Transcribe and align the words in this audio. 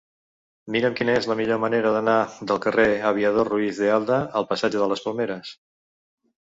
Mira'm 0.75 0.95
quina 0.99 1.17
és 1.21 1.27
la 1.31 1.35
millor 1.41 1.59
manera 1.65 1.91
d'anar 1.97 2.15
del 2.53 2.63
carrer 2.65 2.87
de 2.93 2.97
l'Aviador 3.05 3.53
Ruiz 3.53 3.85
de 3.85 3.95
Alda 4.01 4.21
al 4.41 4.51
passatge 4.55 4.85
de 4.85 4.91
les 4.95 5.07
Palmeres. 5.09 5.57